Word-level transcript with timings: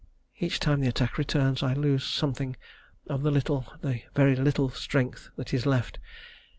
Each 0.39 0.59
time 0.59 0.79
the 0.81 0.87
attack 0.87 1.19
returns 1.19 1.61
I 1.61 1.73
lose 1.73 2.03
something 2.03 2.55
of 3.05 3.21
the 3.21 3.29
little, 3.29 3.71
the 3.81 4.01
very 4.15 4.35
little 4.35 4.71
strength 4.71 5.29
that 5.35 5.53
is 5.53 5.67
left. 5.67 5.99